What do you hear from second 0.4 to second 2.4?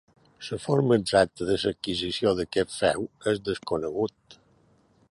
La forma exacta de l'adquisició